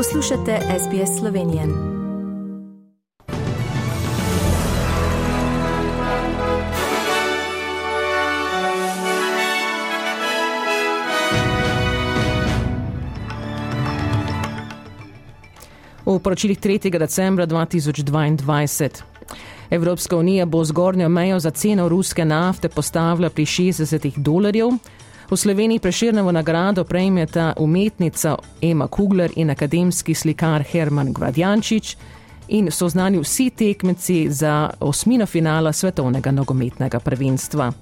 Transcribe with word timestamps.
Poslušate 0.00 0.58
SBS 0.78 1.18
Slovenije. 1.18 1.66
V 16.06 16.18
poročilih 16.18 16.58
3. 16.58 16.98
decembra 16.98 17.46
2022. 17.46 18.88
Evropska 19.70 20.16
unija 20.16 20.46
bo 20.46 20.64
zgornjo 20.64 21.08
mejo 21.08 21.40
za 21.40 21.50
ceno 21.50 21.88
ruske 21.88 22.24
nafte 22.24 22.68
postavila 22.68 23.30
pri 23.30 23.44
60 23.44 24.12
dolarjev. 24.16 24.68
V 25.30 25.36
Sloveniji 25.36 25.78
preširnevo 25.78 26.32
nagrado 26.32 26.84
prejmeta 26.84 27.52
umetnica 27.58 28.36
Ema 28.62 28.88
Kugler 28.88 29.30
in 29.36 29.50
akademski 29.50 30.14
slikar 30.14 30.62
Herman 30.62 31.12
Gvadjančič 31.12 31.96
in 32.48 32.70
so 32.70 32.88
znani 32.88 33.18
vsi 33.18 33.50
tekmeci 33.50 34.26
za 34.30 34.70
osmino 34.80 35.26
finala 35.26 35.72
svetovnega 35.72 36.30
nogometnega 36.30 37.00
prvenstva. 37.00 37.72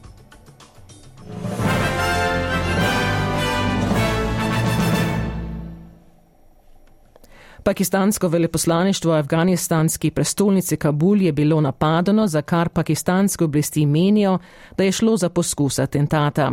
Pakistansko 7.68 8.28
veleposlaništvo 8.28 9.12
v 9.12 9.16
afganistanski 9.18 10.10
prestolnici 10.10 10.76
Kabul 10.76 11.22
je 11.22 11.32
bilo 11.32 11.60
napadeno, 11.60 12.26
za 12.26 12.42
kar 12.42 12.68
pakistanske 12.68 13.44
oblasti 13.44 13.86
menijo, 13.86 14.38
da 14.76 14.84
je 14.84 14.92
šlo 14.92 15.16
za 15.16 15.28
poskus 15.28 15.78
atentata. 15.78 16.52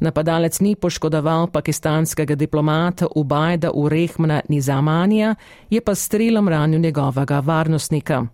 Napadalec 0.00 0.60
ni 0.60 0.74
poškodoval 0.74 1.46
pakistanskega 1.46 2.34
diplomata 2.34 3.06
Ubajda 3.14 3.70
Urehmana 3.74 4.40
Nizamanija, 4.48 5.34
je 5.70 5.80
pa 5.80 5.94
strelom 5.94 6.48
ranil 6.48 6.80
njegovega 6.80 7.40
varnostnika. 7.40 8.26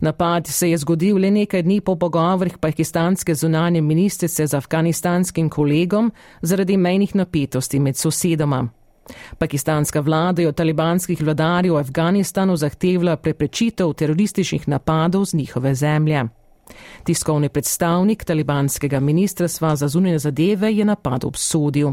Napad 0.00 0.46
se 0.46 0.70
je 0.70 0.78
zgodil 0.78 1.18
le 1.18 1.30
nekaj 1.30 1.62
dni 1.62 1.80
po 1.80 1.96
pogovorih 1.96 2.58
pakistanske 2.58 3.34
zunanje 3.34 3.80
ministrice 3.80 4.46
z 4.46 4.54
afganistanskim 4.54 5.48
kolegom 5.48 6.12
zaradi 6.42 6.76
mejnih 6.76 7.14
napetosti 7.14 7.80
med 7.80 7.96
sosedoma. 7.96 8.68
Pakistanska 9.38 10.00
vlada 10.00 10.42
je 10.42 10.48
od 10.48 10.54
talibanskih 10.54 11.22
vladarjev 11.22 11.74
v 11.74 11.78
Afganistanu 11.78 12.56
zahtevala 12.56 13.16
preprečitev 13.16 13.92
terorističnih 13.92 14.68
napadov 14.68 15.24
z 15.24 15.34
njihove 15.34 15.74
zemlje. 15.74 16.24
Tiskovni 17.04 17.48
predstavnik 17.48 18.24
talibanskega 18.24 19.00
ministrstva 19.00 19.76
za 19.76 19.88
zunanje 19.88 20.18
zadeve 20.18 20.72
je 20.74 20.84
napad 20.84 21.24
obsodil. 21.24 21.92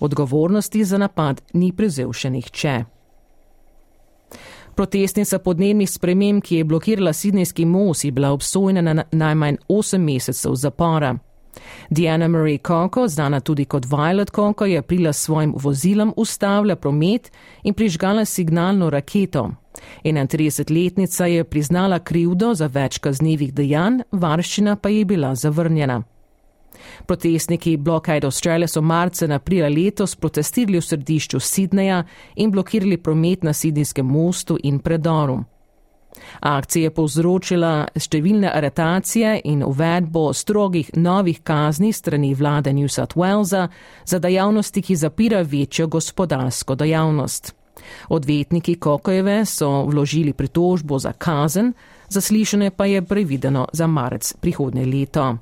Odgovornosti 0.00 0.84
za 0.84 0.98
napad 0.98 1.42
ni 1.52 1.72
prevzel 1.72 2.12
še 2.12 2.30
nihče. 2.30 2.84
Protestnica 4.74 5.38
podnebnih 5.38 5.90
sprememb, 5.90 6.42
ki 6.42 6.56
je 6.56 6.64
blokirala 6.64 7.12
Sidnejski 7.12 7.64
most, 7.64 8.04
je 8.04 8.12
bila 8.12 8.30
obsojena 8.30 8.82
na 8.82 9.04
najmanj 9.12 9.56
8 9.68 9.98
mesecev 9.98 10.54
zapora. 10.54 11.16
Diana 11.90 12.28
Marie 12.28 12.58
Coco, 12.58 13.08
znana 13.08 13.40
tudi 13.40 13.64
kot 13.64 13.86
Violet 13.86 14.30
Coco, 14.30 14.64
je 14.64 14.78
aprila 14.78 15.12
s 15.12 15.22
svojim 15.22 15.54
vozilom 15.56 16.12
ustavila 16.16 16.76
promet 16.76 17.32
in 17.62 17.74
prižgala 17.74 18.24
signalno 18.24 18.90
raketo. 18.90 19.50
31-letnica 20.04 21.26
je 21.26 21.44
priznala 21.44 21.98
krivdo 21.98 22.54
za 22.54 22.66
več 22.66 22.98
kaznjivih 22.98 23.54
dejanj, 23.54 24.02
varščina 24.12 24.76
pa 24.76 24.88
je 24.88 25.04
bila 25.04 25.34
zavrnjena. 25.34 26.02
Protestniki 27.06 27.76
Blockade 27.76 28.26
Australia 28.26 28.68
so 28.68 28.82
marca 28.82 29.24
in 29.24 29.32
aprila 29.32 29.68
letos 29.68 30.14
protestirali 30.16 30.78
v 30.78 30.84
središču 30.84 31.40
Sidneja 31.40 32.04
in 32.36 32.50
blokirali 32.50 32.96
promet 32.96 33.42
na 33.42 33.52
Sidnijskem 33.52 34.06
mostu 34.06 34.58
in 34.62 34.78
predoru. 34.78 35.44
Akcija 36.40 36.88
je 36.88 36.94
povzročila 36.94 37.88
številne 37.94 38.50
aretacije 38.54 39.40
in 39.44 39.62
uvedbo 39.66 40.32
strogih 40.32 40.90
novih 40.96 41.40
kazni 41.42 41.92
strani 41.92 42.34
vlade 42.34 42.72
New 42.72 42.88
South 42.88 43.16
Walesa 43.16 43.68
za 44.04 44.18
dejavnosti, 44.18 44.82
ki 44.82 44.96
zapira 44.96 45.42
večjo 45.42 45.86
gospodarsko 45.86 46.74
dejavnost. 46.74 47.54
Odvetniki 48.08 48.74
Kokojeve 48.74 49.44
so 49.44 49.84
vložili 49.86 50.32
pritožbo 50.32 50.98
za 50.98 51.12
kazen, 51.12 51.72
zaslišanje 52.08 52.70
pa 52.70 52.86
je 52.86 53.02
prevideno 53.02 53.68
za 53.72 53.86
marec 53.86 54.34
prihodnje 54.40 54.86
leto. 54.86 55.36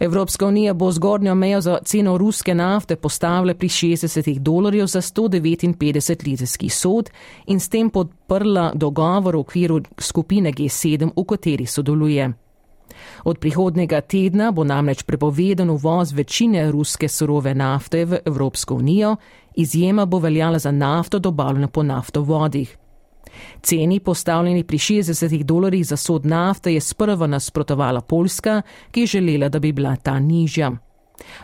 Evropska 0.00 0.46
unija 0.46 0.74
bo 0.74 0.92
zgornjo 0.92 1.34
mejo 1.34 1.60
za 1.60 1.78
ceno 1.84 2.18
ruske 2.18 2.54
nafte 2.54 2.96
postavila 2.96 3.54
pri 3.54 3.68
60 3.68 4.38
dolarjev 4.38 4.86
za 4.86 5.00
159 5.00 6.26
litrski 6.26 6.68
sod 6.68 7.10
in 7.46 7.60
s 7.60 7.68
tem 7.68 7.90
podprla 7.90 8.72
dogovor 8.74 9.36
v 9.36 9.40
okviru 9.40 9.80
skupine 9.98 10.52
G7, 10.52 11.10
v 11.16 11.24
kateri 11.24 11.66
sodeluje. 11.66 12.32
Od 13.24 13.38
prihodnega 13.38 14.00
tedna 14.00 14.50
bo 14.50 14.64
namreč 14.64 15.02
prepovedan 15.02 15.70
uvoz 15.70 16.12
večine 16.12 16.70
ruske 16.72 17.08
surove 17.08 17.54
nafte 17.54 18.04
v 18.04 18.18
Evropsko 18.24 18.74
unijo, 18.74 19.16
izjema 19.54 20.06
bo 20.06 20.18
veljala 20.18 20.58
za 20.58 20.70
nafto 20.70 21.18
dobavljeno 21.18 21.68
po 21.68 21.82
naftovodih. 21.82 22.76
Ceni 23.62 24.00
postavljeni 24.00 24.64
pri 24.64 24.78
60 24.78 25.42
dolarjih 25.42 25.86
za 25.86 25.96
sod 25.96 26.26
nafte 26.26 26.74
je 26.74 26.80
sprva 26.80 27.26
nasprotovala 27.26 28.00
Poljska, 28.00 28.62
ki 28.90 29.00
je 29.00 29.06
želela, 29.06 29.48
da 29.48 29.58
bi 29.58 29.72
bila 29.72 29.96
ta 29.96 30.18
nižja. 30.18 30.72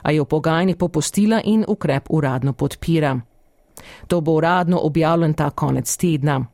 A 0.02 0.10
je 0.10 0.20
v 0.20 0.24
pogajanji 0.24 0.74
popustila 0.74 1.40
in 1.44 1.64
ukrep 1.68 2.06
uradno 2.10 2.52
podpira. 2.52 3.20
To 4.06 4.20
bo 4.20 4.32
uradno 4.32 4.78
objavljen 4.82 5.34
ta 5.34 5.50
konec 5.50 5.96
tedna. 5.96 6.46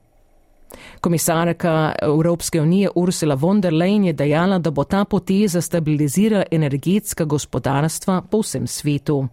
Komisarka 1.01 1.93
Evropske 2.03 2.61
unije 2.61 2.91
Ursula 2.95 3.35
von 3.35 3.61
der 3.61 3.73
Leyen 3.73 4.05
je 4.05 4.13
dejala, 4.13 4.59
da 4.59 4.71
bo 4.71 4.85
ta 4.85 5.05
poteza 5.05 5.61
stabilizirala 5.61 6.45
energetska 6.51 7.25
gospodarstva 7.25 8.23
po 8.31 8.41
vsem 8.41 8.67
svetu. 8.67 9.29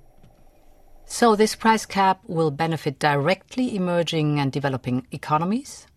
So 1.06 1.36
this 1.36 1.56
price 1.56 1.88
cap 1.94 2.18
will 2.28 2.52
benefit 2.52 3.00
directly 3.00 3.76
emerging 3.76 4.40
and 4.40 4.54
developing 4.54 5.02
economies 5.12 5.89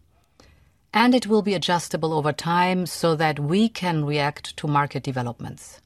and 0.94 1.14
it 1.14 1.26
will 1.26 1.42
be 1.42 1.54
adjustable 1.54 2.12
over 2.12 2.32
time 2.32 2.86
so 2.86 3.16
that 3.16 3.38
we 3.38 3.68
can 3.68 4.04
react 4.04 4.56
to 4.56 4.66
market 4.68 5.02
developments. 5.02 5.80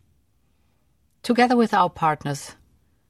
Together 1.22 1.56
with 1.56 1.74
our 1.74 1.90
partners, 1.90 2.56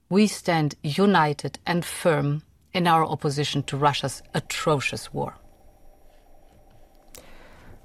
we 0.09 0.27
stand 0.27 0.75
united 0.83 1.59
and 1.67 1.85
firm 1.85 2.43
in 2.73 2.87
our 2.87 3.05
opposition 3.05 3.63
to 3.63 3.77
Russia's 3.77 4.23
atrocious 4.35 5.13
war. 5.13 5.35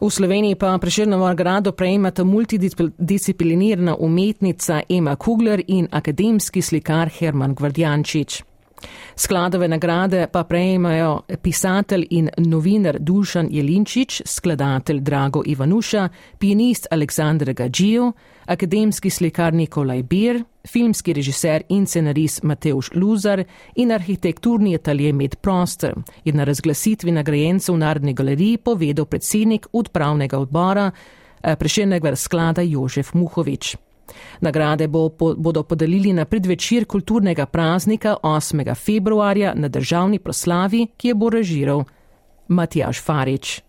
V 0.01 0.09
Sloveniji 0.09 0.55
pa 0.55 0.77
preširno 0.77 1.17
nagrado 1.17 1.71
prejmata 1.71 2.23
multidisciplinirna 2.23 3.95
umetnica 3.95 4.81
Ema 4.89 5.15
Kugler 5.15 5.61
in 5.67 5.87
akademski 5.91 6.61
slikar 6.61 7.09
Herman 7.19 7.55
Gvardjančič. 7.55 8.41
Skladove 9.15 9.67
nagrade 9.67 10.27
pa 10.31 10.43
prejmajo 10.43 11.21
pisatelj 11.41 12.07
in 12.09 12.29
novinar 12.37 12.97
Dušan 12.99 13.47
Jelinčič, 13.51 14.21
skladatelj 14.25 14.99
Drago 14.99 15.43
Ivanuša, 15.45 16.09
pianist 16.39 16.87
Aleksandr 16.91 17.53
Gađijo, 17.53 18.11
akademski 18.45 19.09
slikar 19.09 19.53
Nikolaj 19.53 20.03
Bir, 20.03 20.43
filmski 20.67 21.13
režiser 21.13 21.61
in 21.69 21.87
scenarist 21.87 22.43
Mateuš 22.43 22.91
Luzar 22.95 23.43
in 23.75 23.91
arhitekturni 23.91 24.75
atelje 24.75 25.13
Med 25.13 25.35
Prostor, 25.35 25.93
je 26.25 26.33
na 26.33 26.43
razglasitvi 26.43 27.11
nagrajencev 27.11 27.75
v 27.75 27.77
Narodni 27.77 28.13
galeriji 28.13 28.57
povedal 28.57 29.05
predsednik 29.05 29.67
upravnega 29.71 30.39
odbora 30.39 30.91
eh, 30.91 31.55
preširnega 31.55 32.15
sklada 32.15 32.61
Jožef 32.61 33.13
Muhovič. 33.13 33.75
Nagrade 34.41 34.87
bo, 34.87 35.09
po, 35.09 35.33
bodo 35.37 35.63
podelili 35.63 36.13
na 36.13 36.25
predvečer 36.25 36.85
kulturnega 36.85 37.45
praznika 37.45 38.15
8. 38.23 38.75
februarja 38.75 39.53
na 39.55 39.67
državni 39.67 40.19
proslavi, 40.19 40.87
ki 40.97 41.07
je 41.07 41.15
bo 41.15 41.29
režiral 41.29 41.83
Matjaš 42.47 43.01
Farič. 43.01 43.61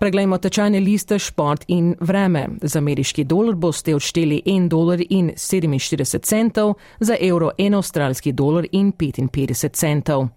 Preglejmo 0.00 0.38
tečajne 0.40 0.80
liste 0.80 1.18
šport 1.18 1.64
in 1.68 1.90
vreme. 2.00 2.46
Za 2.62 2.78
ameriški 2.78 3.24
dolar 3.24 3.54
boste 3.54 3.92
odšteli 3.94 4.42
1 4.46 4.68
dolar 4.68 5.02
in 5.10 5.32
47 5.36 6.22
centov, 6.24 6.74
za 7.00 7.16
evro 7.20 7.50
1 7.58 7.76
avstralski 7.76 8.32
dolar 8.32 8.66
in 8.72 8.92
55 8.92 9.68
centov. 9.76 10.28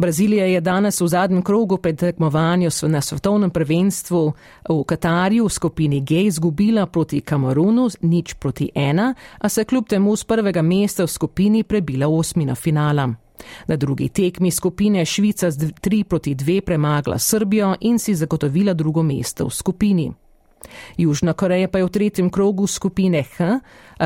Brazilija 0.00 0.44
je 0.44 0.60
danes 0.60 1.00
v 1.00 1.06
zadnjem 1.08 1.42
krogu 1.42 1.76
pred 1.76 1.98
tekmovanjem 1.98 2.70
na 2.82 3.00
svetovnem 3.00 3.50
prvenstvu 3.50 4.32
v 4.68 4.84
Katarju 4.84 5.44
v 5.44 5.48
skupini 5.48 6.00
G 6.00 6.22
izgubila 6.24 6.86
proti 6.86 7.20
Kamerunu 7.20 7.88
nič 8.00 8.34
proti 8.34 8.70
ena, 8.74 9.14
a 9.38 9.48
se 9.48 9.64
kljub 9.64 9.88
temu 9.88 10.16
z 10.16 10.24
prvega 10.24 10.62
mesta 10.62 11.04
v 11.04 11.06
skupini 11.06 11.62
prebila 11.64 12.06
v 12.06 12.18
osmino 12.18 12.54
finala. 12.54 13.10
Na 13.68 13.76
drugi 13.76 14.08
tekmi 14.08 14.50
skupine 14.50 15.04
Švica 15.04 15.50
z 15.50 15.72
3 15.82 16.04
proti 16.04 16.34
2 16.34 16.60
premagala 16.60 17.18
Srbijo 17.18 17.74
in 17.80 17.98
si 17.98 18.14
zagotovila 18.14 18.74
drugo 18.74 19.02
mesto 19.02 19.46
v 19.46 19.50
skupini. 19.50 20.12
Južna 20.96 21.32
Koreja 21.32 21.68
pa 21.68 21.78
je 21.78 21.84
v 21.84 21.90
tretjem 21.90 22.30
krogu 22.30 22.66
skupine 22.66 23.22
H 23.22 23.60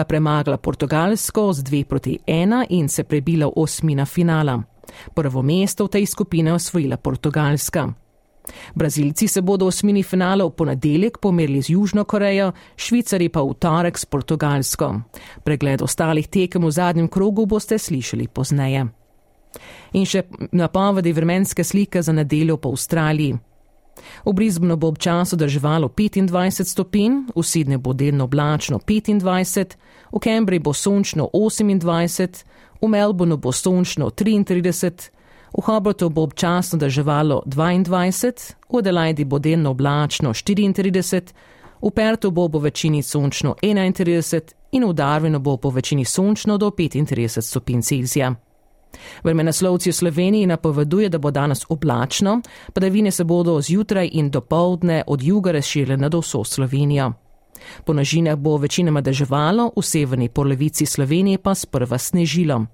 premagala 0.08 0.56
Portugalsko 0.56 1.52
z 1.52 1.62
2 1.62 1.85
proti 1.85 2.19
1 2.26 2.67
in 2.70 2.88
se 2.88 3.05
prebila 3.05 3.47
v 3.47 3.52
osmina 3.56 4.06
finala. 4.06 4.74
Prvo 5.14 5.42
mesto 5.42 5.86
v 5.86 5.98
tej 5.98 6.06
skupini 6.06 6.50
je 6.50 6.54
osvojila 6.54 6.96
Portugalska. 6.96 7.92
Brazilci 8.75 9.28
se 9.28 9.40
bodo 9.42 9.64
v 9.64 9.69
osmini 9.69 10.02
finala 10.02 10.44
v 10.44 10.50
ponedeljek 10.50 11.19
pomerili 11.19 11.62
z 11.62 11.70
Južno 11.70 12.04
Korejo, 12.04 12.52
Švicari 12.76 13.28
pa 13.28 13.40
v 13.40 13.54
torek 13.54 13.98
s 13.98 14.04
Portugalsko. 14.04 15.00
Pregled 15.44 15.82
ostalih 15.82 16.28
tekem 16.28 16.64
v 16.64 16.70
zadnjem 16.70 17.08
krogu 17.08 17.46
boste 17.46 17.78
slišali 17.78 18.28
pozneje. 18.28 18.84
In 19.94 20.04
še 20.04 20.25
napovedi 20.52 21.12
vremenske 21.12 21.64
slike 21.64 22.02
za 22.02 22.12
nedeljo 22.12 22.56
po 22.56 22.75
Avstraliji. 22.75 23.53
V 24.25 24.32
Brisbonu 24.32 24.76
bo 24.76 24.88
občasno 24.88 25.38
drževalo 25.38 25.88
25 25.88 26.64
stopinj, 26.64 27.12
v 27.35 27.43
Sydney 27.43 27.79
bo 27.79 27.93
delno 27.93 28.25
oblačno 28.25 28.79
25, 28.79 29.76
v 30.12 30.19
Cambridge 30.20 30.62
bo 30.62 30.73
sončno 30.73 31.31
28, 31.32 32.44
v 32.82 32.88
Melbournu 32.88 33.37
bo 33.37 33.52
sončno 33.52 34.11
33, 34.11 35.11
v 35.58 35.62
Hobartu 35.62 36.11
bo 36.11 36.23
občasno 36.23 36.79
drževalo 36.79 37.43
22, 37.46 38.55
v 38.70 38.79
Adelaidi 38.79 39.25
bo 39.25 39.38
delno 39.38 39.70
oblačno 39.70 40.31
34, 40.31 41.32
v 41.82 41.90
Pertu 41.90 42.31
bo 42.31 42.49
po 42.49 42.58
večini 42.58 43.02
sončno 43.02 43.55
31 43.62 44.55
in 44.73 44.85
v 44.85 44.93
Darwinu 44.93 45.38
bo 45.38 45.56
po 45.56 45.70
večini 45.70 46.05
sončno 46.05 46.58
do 46.58 46.70
35 46.70 47.40
stopinj 47.40 47.82
Celzija. 47.82 48.35
Vremenoslovci 49.25 49.91
v 49.91 49.94
Sloveniji 49.94 50.46
napoveduje, 50.46 51.08
da 51.08 51.19
bo 51.19 51.31
danes 51.31 51.64
oblačno, 51.69 52.41
padavine 52.73 53.11
se 53.11 53.25
bodo 53.25 53.61
zjutraj 53.61 54.11
in 54.12 54.31
do 54.31 54.41
povdne 54.41 55.02
od 55.06 55.23
juga 55.23 55.52
razširile 55.52 55.96
nad 55.96 56.14
vso 56.14 56.44
Slovenijo. 56.44 57.12
Po 57.85 57.93
nožinah 57.93 58.37
bo 58.37 58.56
večinoma 58.56 59.00
deževalo, 59.00 59.73
v 59.76 59.82
severni 59.82 60.29
polovici 60.29 60.87
Slovenije 60.87 61.38
pa 61.38 61.55
sprva 61.55 61.99
snežilo. 61.99 62.67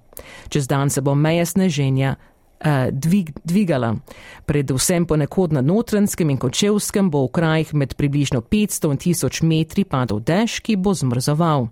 Čez 0.49 0.67
dan 0.67 0.91
se 0.91 1.01
bo 1.01 1.15
meja 1.15 1.47
sneženja 1.47 2.15
eh, 2.61 2.89
dvig, 2.93 3.31
dvigala. 3.45 3.95
Predvsem 4.47 5.07
ponekod 5.07 5.53
na 5.53 5.61
notranskem 5.61 6.31
in 6.31 6.39
kočevskem 6.39 7.11
bo 7.11 7.25
v 7.27 7.33
krajih 7.33 7.75
med 7.75 7.95
približno 7.95 8.41
500 8.41 8.91
in 8.91 8.99
1000 8.99 9.45
metri 9.45 9.85
padal 9.85 10.21
dež, 10.21 10.61
ki 10.61 10.77
bo 10.77 10.95
zmrzoval. 10.95 11.69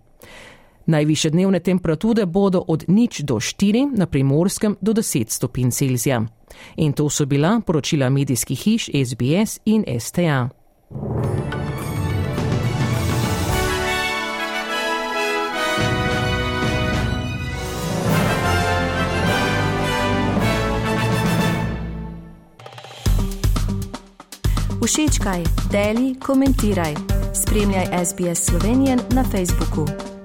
Najviše 0.89 1.31
dnevne 1.31 1.61
temperature 1.61 2.27
bodo 2.27 2.65
od 2.69 2.85
nič 2.89 3.21
do 3.21 3.37
4, 3.37 3.93
na 3.93 4.07
primorskem 4.07 4.77
do 4.81 4.93
10 4.93 5.29
stopinj 5.29 5.71
Celzija. 5.71 6.25
In 6.77 6.93
to 6.93 7.11
so 7.11 7.27
bila 7.27 7.61
poročila 7.61 8.09
medijskih 8.09 8.59
hiš 8.59 8.89
SBS 8.89 9.61
in 9.65 9.85
STA. 10.01 10.49
Všečkaj, 24.89 25.45
deli, 25.73 26.15
komentiraj. 26.21 26.95
Spremljaj 27.35 27.87
SBS 28.05 28.45
Slovenijo 28.45 28.97
na 29.13 29.25
Facebooku. 29.25 30.18